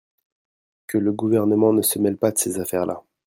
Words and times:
Que 0.87 0.97
le 0.97 1.11
gouvernement 1.11 1.73
ne 1.73 1.83
se 1.83 1.99
mêle 1.99 2.17
pas 2.17 2.31
de 2.31 2.37
ces 2.39 2.59
affaire-là. 2.59 3.03